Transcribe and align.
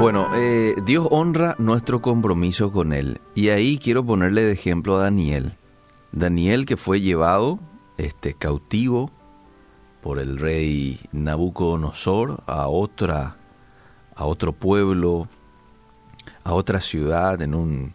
Bueno, 0.00 0.30
eh, 0.34 0.76
Dios 0.86 1.06
honra 1.10 1.56
nuestro 1.58 2.00
compromiso 2.00 2.72
con 2.72 2.94
Él. 2.94 3.20
Y 3.34 3.50
ahí 3.50 3.76
quiero 3.76 4.02
ponerle 4.02 4.40
de 4.40 4.52
ejemplo 4.52 4.96
a 4.96 5.02
Daniel. 5.02 5.58
Daniel 6.10 6.64
que 6.64 6.78
fue 6.78 7.02
llevado 7.02 7.60
este, 7.98 8.32
cautivo 8.32 9.10
por 10.00 10.18
el 10.18 10.38
rey 10.38 11.00
Nabucodonosor 11.12 12.42
a 12.46 12.68
otra 12.68 13.36
a 14.14 14.24
otro 14.24 14.54
pueblo, 14.54 15.28
a 16.44 16.54
otra 16.54 16.80
ciudad, 16.80 17.42
en, 17.42 17.54
un, 17.54 17.92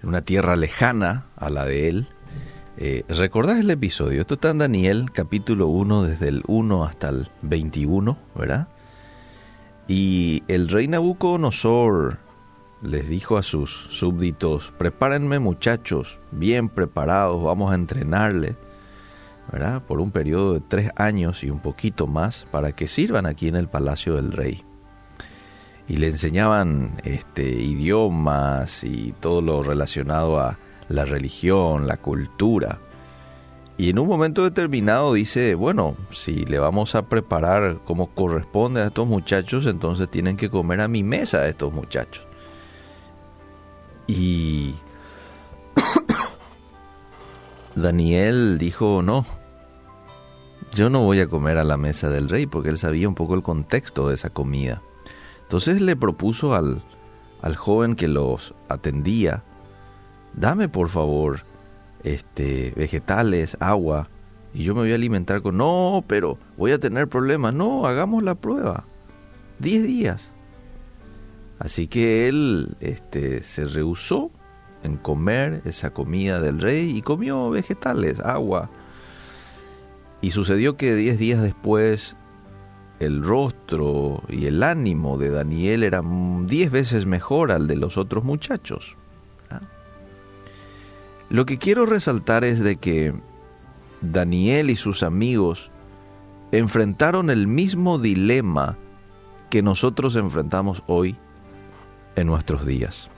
en 0.00 0.08
una 0.08 0.20
tierra 0.20 0.54
lejana 0.54 1.26
a 1.34 1.50
la 1.50 1.64
de 1.64 1.88
él. 1.88 2.08
Eh, 2.76 3.02
¿Recordás 3.08 3.58
el 3.58 3.70
episodio? 3.70 4.20
Esto 4.20 4.34
está 4.34 4.50
en 4.50 4.58
Daniel 4.58 5.10
capítulo 5.12 5.66
1, 5.66 6.04
desde 6.04 6.28
el 6.28 6.44
1 6.46 6.84
hasta 6.84 7.08
el 7.08 7.28
21, 7.42 8.16
¿verdad? 8.36 8.68
Y 9.88 10.42
el 10.48 10.68
rey 10.68 10.86
Nabucodonosor 10.86 12.18
les 12.82 13.08
dijo 13.08 13.38
a 13.38 13.42
sus 13.42 13.88
súbditos, 13.90 14.72
prepárenme 14.78 15.38
muchachos, 15.38 16.18
bien 16.30 16.68
preparados, 16.68 17.42
vamos 17.42 17.72
a 17.72 17.74
entrenarles, 17.74 18.54
¿verdad? 19.50 19.82
Por 19.82 20.00
un 20.00 20.12
periodo 20.12 20.54
de 20.54 20.60
tres 20.60 20.90
años 20.94 21.42
y 21.42 21.50
un 21.50 21.60
poquito 21.60 22.06
más 22.06 22.46
para 22.50 22.72
que 22.72 22.86
sirvan 22.86 23.26
aquí 23.26 23.48
en 23.48 23.56
el 23.56 23.68
palacio 23.68 24.14
del 24.14 24.32
rey 24.32 24.62
y 25.88 25.96
le 25.96 26.08
enseñaban 26.08 27.00
este, 27.02 27.48
idiomas 27.48 28.84
y 28.84 29.14
todo 29.20 29.40
lo 29.40 29.62
relacionado 29.62 30.38
a 30.38 30.58
la 30.88 31.04
religión, 31.04 31.86
la 31.86 31.96
cultura. 31.96 32.78
Y 33.78 33.90
en 33.90 34.00
un 34.00 34.08
momento 34.08 34.42
determinado 34.42 35.12
dice, 35.12 35.54
bueno, 35.54 35.96
si 36.10 36.44
le 36.44 36.58
vamos 36.58 36.96
a 36.96 37.06
preparar 37.06 37.78
como 37.84 38.08
corresponde 38.08 38.82
a 38.82 38.86
estos 38.86 39.06
muchachos, 39.06 39.66
entonces 39.66 40.10
tienen 40.10 40.36
que 40.36 40.50
comer 40.50 40.80
a 40.80 40.88
mi 40.88 41.04
mesa 41.04 41.46
estos 41.46 41.72
muchachos. 41.72 42.26
Y 44.08 44.74
Daniel 47.76 48.58
dijo, 48.58 49.00
no, 49.00 49.24
yo 50.74 50.90
no 50.90 51.04
voy 51.04 51.20
a 51.20 51.28
comer 51.28 51.56
a 51.56 51.64
la 51.64 51.76
mesa 51.76 52.10
del 52.10 52.28
rey, 52.28 52.46
porque 52.46 52.70
él 52.70 52.78
sabía 52.78 53.08
un 53.08 53.14
poco 53.14 53.36
el 53.36 53.44
contexto 53.44 54.08
de 54.08 54.16
esa 54.16 54.30
comida. 54.30 54.82
Entonces 55.42 55.80
le 55.80 55.94
propuso 55.94 56.52
al, 56.52 56.82
al 57.42 57.54
joven 57.54 57.94
que 57.94 58.08
los 58.08 58.54
atendía, 58.68 59.44
dame 60.34 60.68
por 60.68 60.88
favor 60.88 61.44
este, 62.04 62.72
vegetales, 62.76 63.56
agua, 63.60 64.08
y 64.54 64.64
yo 64.64 64.74
me 64.74 64.80
voy 64.82 64.92
a 64.92 64.96
alimentar 64.96 65.42
con, 65.42 65.56
no, 65.56 66.04
pero 66.06 66.38
voy 66.56 66.72
a 66.72 66.78
tener 66.78 67.08
problemas, 67.08 67.54
no, 67.54 67.86
hagamos 67.86 68.22
la 68.22 68.34
prueba, 68.34 68.84
diez 69.58 69.82
días. 69.82 70.32
Así 71.58 71.88
que 71.88 72.28
él 72.28 72.76
este, 72.80 73.42
se 73.42 73.66
rehusó 73.66 74.30
en 74.82 74.96
comer 74.96 75.62
esa 75.64 75.90
comida 75.90 76.40
del 76.40 76.60
rey 76.60 76.96
y 76.96 77.02
comió 77.02 77.50
vegetales, 77.50 78.20
agua. 78.20 78.70
Y 80.20 80.30
sucedió 80.30 80.76
que 80.76 80.94
diez 80.94 81.18
días 81.18 81.42
después 81.42 82.16
el 83.00 83.22
rostro 83.22 84.22
y 84.28 84.46
el 84.46 84.62
ánimo 84.62 85.18
de 85.18 85.30
Daniel 85.30 85.84
era 85.84 86.02
diez 86.46 86.70
veces 86.70 87.06
mejor 87.06 87.52
al 87.52 87.66
de 87.66 87.76
los 87.76 87.96
otros 87.96 88.24
muchachos. 88.24 88.96
Lo 91.30 91.44
que 91.44 91.58
quiero 91.58 91.84
resaltar 91.84 92.44
es 92.44 92.60
de 92.60 92.76
que 92.76 93.12
Daniel 94.00 94.70
y 94.70 94.76
sus 94.76 95.02
amigos 95.02 95.70
enfrentaron 96.52 97.28
el 97.28 97.46
mismo 97.46 97.98
dilema 97.98 98.78
que 99.50 99.62
nosotros 99.62 100.16
enfrentamos 100.16 100.82
hoy 100.86 101.16
en 102.16 102.26
nuestros 102.26 102.64
días. 102.66 103.10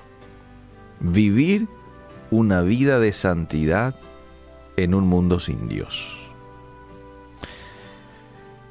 Vivir 0.98 1.68
una 2.30 2.62
vida 2.62 2.98
de 2.98 3.12
santidad 3.12 3.94
en 4.76 4.94
un 4.94 5.06
mundo 5.06 5.40
sin 5.40 5.68
Dios. 5.68 6.16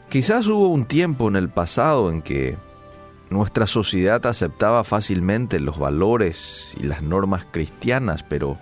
Quizás 0.10 0.48
hubo 0.48 0.70
un 0.70 0.86
tiempo 0.86 1.28
en 1.28 1.36
el 1.36 1.50
pasado 1.50 2.10
en 2.10 2.22
que 2.22 2.58
nuestra 3.30 3.68
sociedad 3.68 4.26
aceptaba 4.26 4.84
fácilmente 4.84 5.60
los 5.60 5.78
valores 5.78 6.76
y 6.80 6.84
las 6.84 7.04
normas 7.04 7.46
cristianas, 7.52 8.24
pero 8.24 8.58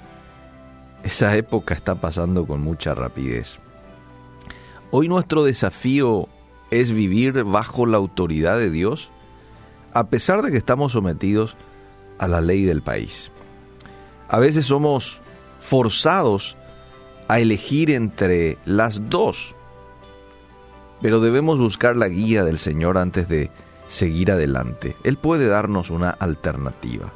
esa 1.03 1.35
época 1.35 1.74
está 1.74 1.96
pasando 1.96 2.46
con 2.46 2.62
mucha 2.62 2.96
rapidez. 2.96 3.59
Hoy 4.91 5.08
nuestro 5.08 5.44
desafío 5.44 6.28
es 6.72 6.91
vivir 6.91 7.44
bajo 7.44 7.85
la 7.85 7.97
autoridad 7.97 8.58
de 8.58 8.69
Dios, 8.69 9.09
a 9.94 10.07
pesar 10.07 10.41
de 10.41 10.52
que 10.52 10.57
estamos 10.57 10.94
sometidos 10.94 11.56
a 12.19 12.28
la 12.28 12.41
ley 12.41 12.63
del 12.63 12.81
país. 12.81 13.31
A 14.28 14.40
veces 14.40 14.66
somos 14.66 15.22
forzados 15.59 16.57
a 17.28 17.40
elegir 17.40 17.91
entre 17.91 18.57
las 18.66 19.09
dos 19.09 19.56
pero 21.02 21.19
debemos 21.19 21.59
buscar 21.59 21.96
la 21.96 22.07
guía 22.07 22.44
del 22.44 22.57
Señor 22.57 22.97
antes 22.97 23.30
de 23.30 23.52
seguir 23.88 24.31
adelante. 24.31 24.96
Él 25.03 25.18
puede 25.18 25.47
darnos 25.47 25.90
una 25.90 26.09
alternativa. 26.09 27.12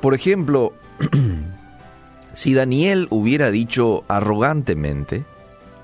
Por 0.00 0.14
ejemplo, 0.14 0.72
si 2.34 2.54
Daniel 2.54 3.06
hubiera 3.10 3.50
dicho 3.50 4.04
arrogantemente, 4.08 5.24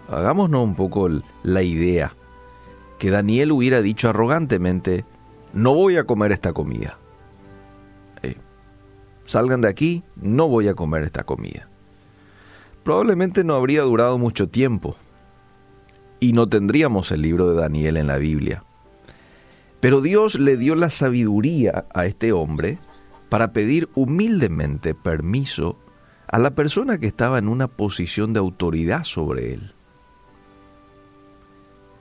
hagámonos 0.09 0.62
un 0.62 0.75
poco 0.75 1.09
la 1.43 1.62
idea, 1.62 2.15
que 2.99 3.10
Daniel 3.10 3.53
hubiera 3.53 3.82
dicho 3.82 4.09
arrogantemente, 4.09 5.04
no 5.53 5.75
voy 5.75 5.97
a 5.97 6.04
comer 6.04 6.33
esta 6.33 6.53
comida. 6.53 6.99
Eh, 8.22 8.37
salgan 9.27 9.60
de 9.60 9.69
aquí, 9.69 10.03
no 10.16 10.49
voy 10.49 10.69
a 10.69 10.75
comer 10.75 11.04
esta 11.04 11.25
comida. 11.25 11.69
Probablemente 12.83 13.44
no 13.44 13.54
habría 13.54 13.83
durado 13.83 14.19
mucho 14.19 14.49
tiempo 14.49 14.97
y 16.21 16.33
no 16.33 16.49
tendríamos 16.49 17.10
el 17.12 17.22
libro 17.22 17.50
de 17.50 17.60
Daniel 17.60 17.97
en 17.97 18.06
la 18.06 18.19
Biblia. 18.19 18.62
Pero 19.81 20.00
Dios 20.00 20.38
le 20.38 20.56
dio 20.56 20.75
la 20.75 20.91
sabiduría 20.91 21.87
a 21.93 22.06
este 22.06 22.33
hombre 22.33 22.78
para 23.28 23.53
pedir 23.53 23.88
humildemente 23.94 24.94
permiso 24.94 25.78
a 26.26 26.38
la 26.38 26.54
persona 26.54 26.98
que 26.98 27.06
estaba 27.06 27.38
en 27.38 27.48
una 27.48 27.68
posición 27.68 28.32
de 28.32 28.40
autoridad 28.40 29.04
sobre 29.04 29.54
él. 29.54 29.74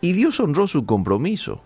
Y 0.01 0.13
Dios 0.13 0.39
honró 0.39 0.67
su 0.67 0.85
compromiso 0.85 1.61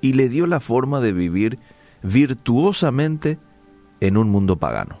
y 0.00 0.12
le 0.12 0.28
dio 0.28 0.46
la 0.46 0.60
forma 0.60 1.00
de 1.00 1.12
vivir 1.12 1.58
virtuosamente 2.02 3.38
en 4.00 4.16
un 4.16 4.30
mundo 4.30 4.56
pagano. 4.56 4.98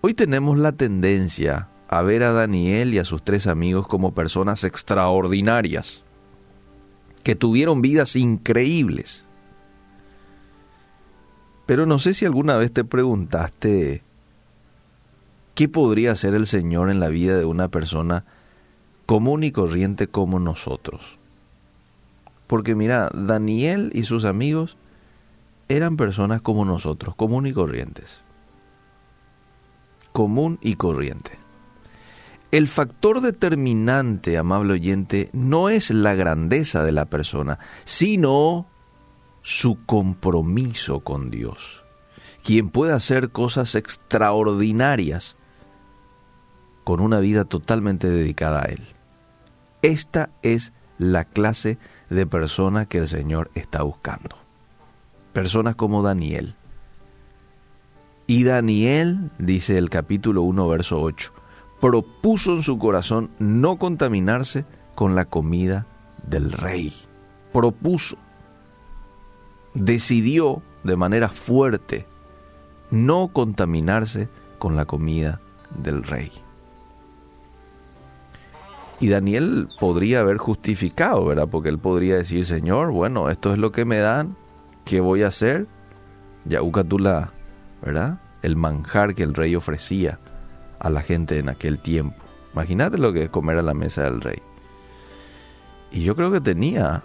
Hoy 0.00 0.14
tenemos 0.14 0.58
la 0.58 0.72
tendencia 0.72 1.68
a 1.88 2.02
ver 2.02 2.22
a 2.22 2.32
Daniel 2.32 2.94
y 2.94 2.98
a 2.98 3.04
sus 3.04 3.22
tres 3.22 3.46
amigos 3.46 3.86
como 3.86 4.14
personas 4.14 4.64
extraordinarias, 4.64 6.02
que 7.22 7.34
tuvieron 7.34 7.82
vidas 7.82 8.16
increíbles. 8.16 9.25
Pero 11.66 11.84
no 11.84 11.98
sé 11.98 12.14
si 12.14 12.24
alguna 12.24 12.56
vez 12.56 12.72
te 12.72 12.84
preguntaste 12.84 14.02
qué 15.54 15.68
podría 15.68 16.12
hacer 16.12 16.34
el 16.34 16.46
Señor 16.46 16.90
en 16.90 17.00
la 17.00 17.08
vida 17.08 17.36
de 17.36 17.44
una 17.44 17.68
persona 17.68 18.24
común 19.04 19.42
y 19.42 19.50
corriente 19.52 20.06
como 20.06 20.38
nosotros. 20.38 21.18
Porque 22.46 22.74
mira, 22.74 23.10
Daniel 23.12 23.90
y 23.92 24.04
sus 24.04 24.24
amigos 24.24 24.76
eran 25.68 25.96
personas 25.96 26.40
como 26.40 26.64
nosotros, 26.64 27.16
común 27.16 27.46
y 27.46 27.52
corrientes. 27.52 28.20
Común 30.12 30.58
y 30.62 30.74
corriente. 30.74 31.32
El 32.52 32.68
factor 32.68 33.20
determinante, 33.20 34.38
amable 34.38 34.74
oyente, 34.74 35.30
no 35.32 35.68
es 35.68 35.90
la 35.90 36.14
grandeza 36.14 36.84
de 36.84 36.92
la 36.92 37.06
persona, 37.06 37.58
sino 37.84 38.66
su 39.46 39.78
compromiso 39.86 40.98
con 41.04 41.30
Dios. 41.30 41.84
Quien 42.42 42.68
puede 42.68 42.92
hacer 42.92 43.30
cosas 43.30 43.76
extraordinarias 43.76 45.36
con 46.82 46.98
una 46.98 47.20
vida 47.20 47.44
totalmente 47.44 48.10
dedicada 48.10 48.62
a 48.62 48.64
Él. 48.64 48.82
Esta 49.82 50.30
es 50.42 50.72
la 50.98 51.26
clase 51.26 51.78
de 52.10 52.26
persona 52.26 52.86
que 52.86 52.98
el 52.98 53.06
Señor 53.06 53.52
está 53.54 53.84
buscando. 53.84 54.36
Personas 55.32 55.76
como 55.76 56.02
Daniel. 56.02 56.56
Y 58.26 58.42
Daniel, 58.42 59.30
dice 59.38 59.78
el 59.78 59.90
capítulo 59.90 60.42
1, 60.42 60.66
verso 60.66 61.00
8, 61.00 61.32
propuso 61.80 62.56
en 62.56 62.64
su 62.64 62.78
corazón 62.78 63.30
no 63.38 63.76
contaminarse 63.76 64.64
con 64.96 65.14
la 65.14 65.26
comida 65.26 65.86
del 66.26 66.50
rey. 66.50 66.92
Propuso, 67.52 68.18
decidió 69.76 70.62
de 70.84 70.96
manera 70.96 71.28
fuerte 71.28 72.06
no 72.90 73.28
contaminarse 73.32 74.28
con 74.58 74.76
la 74.76 74.86
comida 74.86 75.40
del 75.76 76.02
rey. 76.02 76.32
Y 78.98 79.08
Daniel 79.08 79.68
podría 79.78 80.20
haber 80.20 80.38
justificado, 80.38 81.26
¿verdad? 81.26 81.48
Porque 81.50 81.68
él 81.68 81.78
podría 81.78 82.16
decir, 82.16 82.46
Señor, 82.46 82.92
bueno, 82.92 83.28
esto 83.28 83.52
es 83.52 83.58
lo 83.58 83.70
que 83.70 83.84
me 83.84 83.98
dan, 83.98 84.36
¿qué 84.84 85.00
voy 85.00 85.22
a 85.22 85.28
hacer? 85.28 85.66
Ya 86.46 86.60
la, 86.60 87.30
¿verdad? 87.82 88.20
El 88.42 88.56
manjar 88.56 89.14
que 89.14 89.24
el 89.24 89.34
rey 89.34 89.54
ofrecía 89.54 90.18
a 90.78 90.88
la 90.88 91.02
gente 91.02 91.38
en 91.38 91.50
aquel 91.50 91.78
tiempo. 91.78 92.16
Imagínate 92.54 92.96
lo 92.96 93.12
que 93.12 93.24
es 93.24 93.30
comer 93.30 93.58
a 93.58 93.62
la 93.62 93.74
mesa 93.74 94.04
del 94.04 94.22
rey. 94.22 94.40
Y 95.90 96.02
yo 96.04 96.16
creo 96.16 96.32
que 96.32 96.40
tenía 96.40 97.02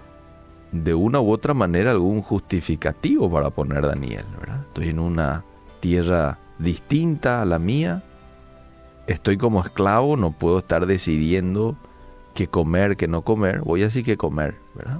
de 0.71 0.93
una 0.93 1.19
u 1.19 1.31
otra 1.31 1.53
manera 1.53 1.91
algún 1.91 2.21
justificativo 2.21 3.29
para 3.29 3.49
poner 3.49 3.85
Daniel, 3.85 4.25
¿verdad? 4.39 4.61
Estoy 4.67 4.89
en 4.89 4.99
una 4.99 5.43
tierra 5.79 6.39
distinta 6.59 7.41
a 7.41 7.45
la 7.45 7.59
mía, 7.59 8.03
estoy 9.07 9.37
como 9.37 9.61
esclavo, 9.63 10.15
no 10.15 10.31
puedo 10.31 10.59
estar 10.59 10.85
decidiendo 10.85 11.75
qué 12.33 12.47
comer, 12.47 12.95
qué 12.95 13.07
no 13.07 13.23
comer, 13.23 13.61
voy 13.61 13.83
así 13.83 14.03
que 14.03 14.17
comer, 14.17 14.55
¿verdad? 14.75 14.99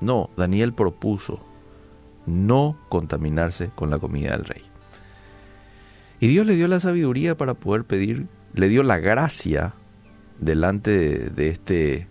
No, 0.00 0.30
Daniel 0.36 0.72
propuso 0.72 1.40
no 2.26 2.76
contaminarse 2.88 3.70
con 3.74 3.90
la 3.90 3.98
comida 3.98 4.32
del 4.32 4.44
rey. 4.44 4.62
Y 6.18 6.28
Dios 6.28 6.46
le 6.46 6.56
dio 6.56 6.66
la 6.66 6.80
sabiduría 6.80 7.36
para 7.36 7.54
poder 7.54 7.84
pedir, 7.84 8.26
le 8.54 8.68
dio 8.68 8.82
la 8.82 8.98
gracia 8.98 9.74
delante 10.40 11.30
de, 11.30 11.48
este, 11.48 12.08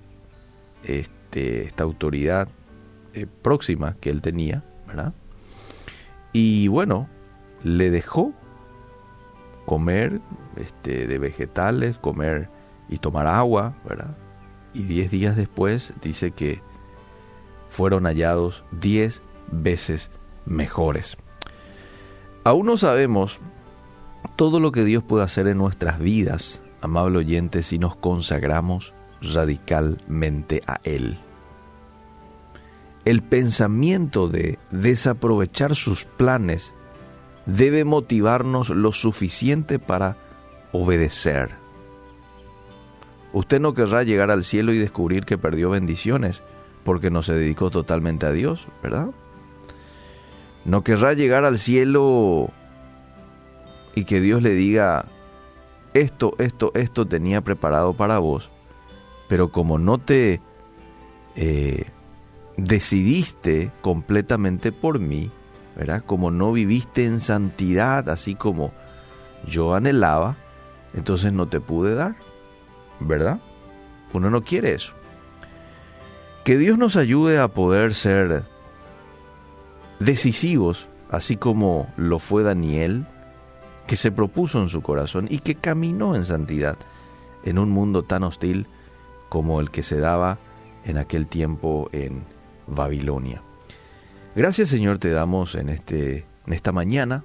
este, 0.84 1.66
esta 1.66 1.84
autoridad 1.84 2.48
eh, 3.16 3.28
próxima 3.42 3.96
que 4.00 4.10
él 4.10 4.22
tenía, 4.22 4.64
¿verdad? 4.88 5.14
Y 6.34 6.68
bueno, 6.68 7.08
le 7.64 7.90
dejó 7.90 8.34
comer 9.66 10.22
este, 10.58 11.08
de 11.08 11.18
vegetales, 11.18 11.98
comer 11.98 12.50
y 12.90 12.98
tomar 12.98 13.28
agua, 13.28 13.76
¿verdad? 13.88 14.16
Y 14.74 14.84
diez 14.84 15.10
días 15.12 15.36
después 15.36 15.94
dice 16.02 16.32
que 16.32 16.62
fueron 17.70 18.04
hallados 18.04 18.64
diez 18.72 19.22
veces 19.52 20.12
mejores. 20.46 21.18
Aún 22.44 22.68
no 22.68 22.78
sabemos 22.78 23.40
todo 24.36 24.60
lo 24.60 24.72
que 24.72 24.84
Dios 24.84 25.04
puede 25.04 25.24
hacer 25.24 25.48
en 25.48 25.58
nuestras 25.58 26.00
vidas, 26.00 26.62
amable 26.82 27.20
oyente, 27.20 27.64
si 27.64 27.80
nos 27.80 27.96
consagramos 27.96 28.94
radicalmente 29.22 30.62
a 30.68 30.80
Él. 30.84 31.18
El 33.06 33.22
pensamiento 33.22 34.28
de 34.28 34.58
desaprovechar 34.72 35.76
sus 35.76 36.06
planes 36.06 36.74
debe 37.46 37.86
motivarnos 37.86 38.70
lo 38.70 38.92
suficiente 38.92 39.78
para 39.80 40.18
obedecer. 40.72 41.56
Usted 43.32 43.60
no 43.60 43.74
querrá 43.74 44.04
llegar 44.04 44.32
al 44.32 44.44
cielo 44.44 44.74
y 44.74 44.80
descubrir 44.80 45.26
que 45.26 45.38
perdió 45.38 45.70
bendiciones 45.70 46.42
porque 46.84 47.10
no 47.10 47.22
se 47.22 47.34
dedicó 47.34 47.70
totalmente 47.70 48.26
a 48.26 48.32
Dios, 48.32 48.68
¿verdad? 48.82 49.10
No 50.64 50.84
querrá 50.84 51.14
llegar 51.14 51.46
al 51.46 51.60
cielo 51.60 52.50
y 53.94 54.06
que 54.06 54.20
Dios 54.22 54.42
le 54.42 54.52
diga, 54.52 55.06
esto, 55.94 56.36
esto, 56.40 56.72
esto 56.76 57.08
tenía 57.08 57.42
preparado 57.42 57.94
para 57.94 58.20
vos, 58.20 58.50
pero 59.28 59.52
como 59.52 59.80
no 59.80 59.98
te 59.98 60.42
eh, 61.36 61.85
decidiste 62.58 63.72
completamente 63.82 64.72
por 64.72 65.00
mí, 65.00 65.32
¿verdad? 65.76 66.04
Como 66.06 66.32
no 66.32 66.52
viviste 66.52 67.06
en 67.06 67.20
santidad, 67.20 68.10
así 68.10 68.36
como 68.36 68.72
yo 69.46 69.76
anhelaba, 69.76 70.38
entonces 70.94 71.34
no 71.34 71.48
te 71.48 71.60
pude 71.60 71.96
dar, 71.96 72.16
¿verdad? 73.00 73.40
Uno 74.14 74.30
no 74.30 74.44
quiere 74.44 74.74
eso. 74.74 74.94
Que 76.44 76.58
Dios 76.58 76.78
nos 76.78 76.96
ayude 76.96 77.40
a 77.40 77.50
poder 77.50 77.94
ser 77.94 78.44
decisivos, 80.00 80.88
así 81.10 81.38
como 81.38 81.92
lo 81.98 82.20
fue 82.20 82.44
Daniel, 82.44 83.06
que 83.88 83.96
se 83.96 84.12
propuso 84.12 84.62
en 84.62 84.70
su 84.70 84.82
corazón 84.82 85.28
y 85.30 85.40
que 85.40 85.56
caminó 85.56 86.16
en 86.16 86.26
santidad 86.26 86.78
en 87.44 87.60
un 87.60 87.70
mundo 87.70 88.04
tan 88.04 88.24
hostil 88.24 88.68
como 89.30 89.60
el 89.60 89.70
que 89.70 89.84
se 89.84 90.00
daba 90.00 90.40
en 90.86 90.98
aquel 90.98 91.28
tiempo 91.28 91.90
en 91.92 92.24
Babilonia. 92.68 93.42
Gracias 94.36 94.70
Señor 94.70 94.98
te 95.00 95.12
damos 95.12 95.56
en, 95.56 95.70
este, 95.70 96.26
en 96.46 96.54
esta 96.54 96.72
mañana 96.72 97.24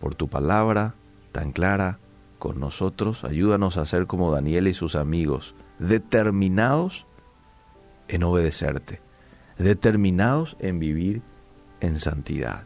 por 0.00 0.14
tu 0.14 0.28
palabra 0.28 0.94
tan 1.32 1.52
clara 1.52 1.98
con 2.38 2.60
nosotros. 2.60 3.24
Ayúdanos 3.24 3.76
a 3.76 3.86
ser 3.86 4.06
como 4.06 4.30
Daniel 4.30 4.68
y 4.68 4.74
sus 4.74 4.96
amigos, 4.96 5.54
determinados 5.78 7.06
en 8.08 8.22
obedecerte, 8.22 9.00
determinados 9.58 10.56
en 10.60 10.78
vivir 10.78 11.22
en 11.80 11.98
santidad. 11.98 12.64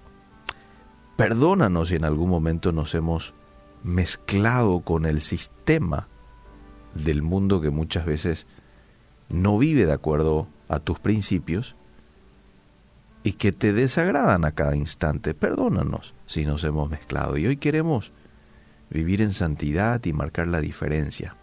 Perdónanos 1.17 1.88
si 1.88 1.97
en 1.97 2.05
algún 2.05 2.31
momento 2.31 2.73
nos 2.73 2.94
hemos 2.94 3.35
mezclado 3.82 4.81
con 4.81 5.06
el 5.06 5.20
sistema 5.20 6.09
del 6.94 7.23
mundo 7.23 7.61
que 7.61 7.70
muchas 7.70 8.05
veces 8.05 8.47
no 9.29 9.59
vive 9.59 9.87
de 9.87 9.93
acuerdo 9.93 10.49
a 10.69 10.81
tus 10.81 10.99
principios 10.99 11.76
y 13.23 13.32
que 13.32 13.53
te 13.53 13.73
desagradan 13.73 14.44
a 14.44 14.53
cada 14.53 14.76
instante. 14.76 15.35
Perdónanos 15.35 16.15
si 16.26 16.44
nos 16.44 16.65
hemos 16.65 16.91
mezclado 16.91 17.37
y 17.37 17.47
hoy 17.47 17.56
queremos 17.56 18.12
vivir 18.91 19.23
en 19.23 19.35
santidad 19.35 20.05
y 20.05 20.12
marcar 20.12 20.47
la 20.47 20.61
diferencia 20.61 21.37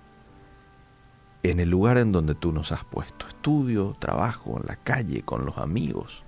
en 1.51 1.60
el 1.60 1.69
lugar 1.69 1.98
en 1.98 2.12
donde 2.12 2.36
tú 2.36 2.51
nos 2.51 2.72
has 2.72 2.83
puesto. 2.83 3.27
Estudio, 3.27 3.95
trabajo, 4.00 4.60
en 4.60 4.66
la 4.68 4.77
calle, 4.77 5.22
con 5.22 5.45
los 5.45 5.57
amigos. 5.57 6.24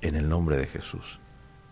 En 0.00 0.14
el 0.14 0.28
nombre 0.28 0.56
de 0.56 0.66
Jesús. 0.66 1.20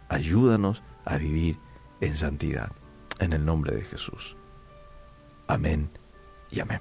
Ayúdanos 0.08 0.82
a 1.04 1.18
vivir 1.18 1.58
en 2.00 2.16
santidad. 2.16 2.72
En 3.20 3.32
el 3.32 3.44
nombre 3.44 3.74
de 3.74 3.82
Jesús. 3.82 4.36
Amén 5.46 5.90
y 6.50 6.60
amén. 6.60 6.80